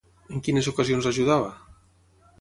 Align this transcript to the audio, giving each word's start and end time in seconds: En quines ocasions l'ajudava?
En 0.35 0.39
quines 0.47 0.69
ocasions 0.71 1.09
l'ajudava? 1.09 1.53